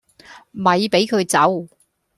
[0.49, 1.67] 咪俾佢走